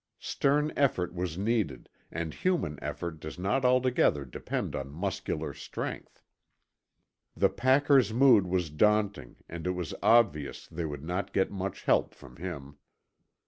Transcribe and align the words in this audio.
Stern 0.17 0.73
effort 0.75 1.13
was 1.13 1.37
needed 1.37 1.87
and 2.11 2.33
human 2.33 2.79
effort 2.81 3.19
does 3.19 3.37
not 3.37 3.63
altogether 3.63 4.25
depend 4.25 4.75
on 4.75 4.89
muscular 4.89 5.53
strength. 5.53 6.23
The 7.35 7.49
packer's 7.49 8.11
mood 8.11 8.47
was 8.47 8.71
daunting 8.71 9.35
and 9.47 9.67
it 9.67 9.73
was 9.73 9.93
obvious 10.01 10.65
they 10.67 10.85
would 10.85 11.03
not 11.03 11.33
get 11.33 11.51
much 11.51 11.83
help 11.83 12.15
from 12.15 12.37
him. 12.37 12.77